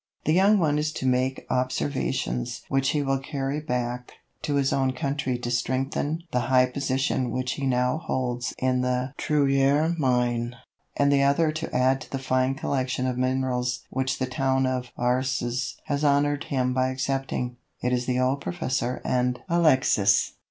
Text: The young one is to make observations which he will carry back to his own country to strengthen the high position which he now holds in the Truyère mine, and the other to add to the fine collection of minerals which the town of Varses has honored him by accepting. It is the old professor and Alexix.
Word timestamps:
The 0.25 0.33
young 0.33 0.57
one 0.57 0.79
is 0.79 0.91
to 0.93 1.05
make 1.05 1.45
observations 1.51 2.63
which 2.69 2.89
he 2.89 3.03
will 3.03 3.19
carry 3.19 3.59
back 3.59 4.13
to 4.41 4.55
his 4.55 4.73
own 4.73 4.93
country 4.93 5.37
to 5.37 5.51
strengthen 5.51 6.23
the 6.31 6.39
high 6.49 6.65
position 6.65 7.29
which 7.29 7.51
he 7.51 7.67
now 7.67 7.99
holds 7.99 8.55
in 8.57 8.81
the 8.81 9.13
Truyère 9.19 9.95
mine, 9.99 10.55
and 10.97 11.11
the 11.11 11.21
other 11.21 11.51
to 11.51 11.71
add 11.71 12.01
to 12.01 12.09
the 12.09 12.17
fine 12.17 12.55
collection 12.55 13.05
of 13.05 13.15
minerals 13.19 13.85
which 13.91 14.17
the 14.17 14.25
town 14.25 14.65
of 14.65 14.91
Varses 14.97 15.75
has 15.83 16.03
honored 16.03 16.45
him 16.45 16.73
by 16.73 16.87
accepting. 16.89 17.57
It 17.81 17.93
is 17.93 18.07
the 18.07 18.19
old 18.19 18.41
professor 18.41 19.03
and 19.05 19.39
Alexix. 19.51 20.31